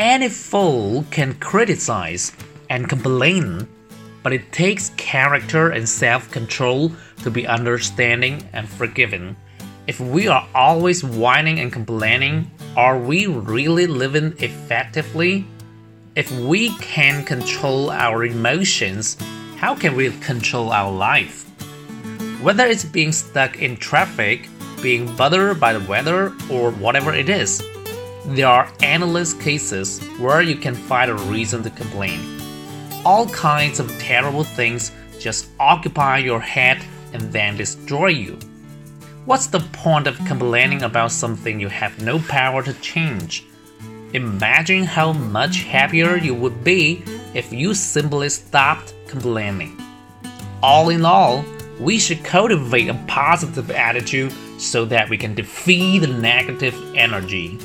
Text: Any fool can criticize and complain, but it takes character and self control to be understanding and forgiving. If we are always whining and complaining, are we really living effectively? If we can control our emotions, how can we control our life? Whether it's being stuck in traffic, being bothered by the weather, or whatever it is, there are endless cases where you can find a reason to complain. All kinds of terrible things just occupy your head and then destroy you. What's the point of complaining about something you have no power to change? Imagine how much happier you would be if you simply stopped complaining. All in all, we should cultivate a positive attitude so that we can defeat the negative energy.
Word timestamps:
Any 0.00 0.30
fool 0.30 1.04
can 1.10 1.34
criticize 1.34 2.32
and 2.70 2.88
complain, 2.88 3.68
but 4.22 4.32
it 4.32 4.50
takes 4.50 4.92
character 4.96 5.68
and 5.68 5.86
self 5.86 6.30
control 6.30 6.90
to 7.22 7.30
be 7.30 7.46
understanding 7.46 8.48
and 8.54 8.66
forgiving. 8.66 9.36
If 9.86 10.00
we 10.00 10.26
are 10.26 10.48
always 10.54 11.04
whining 11.04 11.60
and 11.60 11.70
complaining, 11.70 12.50
are 12.78 12.98
we 12.98 13.26
really 13.26 13.86
living 13.86 14.32
effectively? 14.38 15.46
If 16.16 16.32
we 16.32 16.70
can 16.78 17.22
control 17.26 17.90
our 17.90 18.24
emotions, 18.24 19.18
how 19.58 19.74
can 19.74 19.96
we 19.96 20.08
control 20.20 20.72
our 20.72 20.90
life? 20.90 21.44
Whether 22.40 22.64
it's 22.64 22.86
being 22.86 23.12
stuck 23.12 23.60
in 23.60 23.76
traffic, 23.76 24.48
being 24.80 25.14
bothered 25.14 25.60
by 25.60 25.74
the 25.74 25.86
weather, 25.86 26.32
or 26.50 26.70
whatever 26.70 27.12
it 27.12 27.28
is, 27.28 27.62
there 28.26 28.48
are 28.48 28.70
endless 28.82 29.34
cases 29.34 30.00
where 30.18 30.42
you 30.42 30.56
can 30.56 30.74
find 30.74 31.10
a 31.10 31.14
reason 31.14 31.62
to 31.62 31.70
complain. 31.70 32.20
All 33.04 33.28
kinds 33.28 33.80
of 33.80 33.90
terrible 33.98 34.44
things 34.44 34.92
just 35.18 35.48
occupy 35.58 36.18
your 36.18 36.40
head 36.40 36.82
and 37.12 37.32
then 37.32 37.56
destroy 37.56 38.08
you. 38.08 38.38
What's 39.24 39.46
the 39.46 39.60
point 39.60 40.06
of 40.06 40.18
complaining 40.26 40.82
about 40.82 41.12
something 41.12 41.60
you 41.60 41.68
have 41.68 42.02
no 42.02 42.18
power 42.18 42.62
to 42.62 42.74
change? 42.74 43.44
Imagine 44.12 44.84
how 44.84 45.12
much 45.12 45.62
happier 45.62 46.16
you 46.16 46.34
would 46.34 46.64
be 46.64 47.02
if 47.32 47.52
you 47.52 47.74
simply 47.74 48.28
stopped 48.28 48.92
complaining. 49.06 49.80
All 50.62 50.88
in 50.88 51.04
all, 51.04 51.44
we 51.78 51.98
should 51.98 52.24
cultivate 52.24 52.88
a 52.88 53.04
positive 53.06 53.70
attitude 53.70 54.32
so 54.58 54.84
that 54.84 55.08
we 55.08 55.16
can 55.16 55.34
defeat 55.34 56.00
the 56.00 56.08
negative 56.08 56.74
energy. 56.94 57.58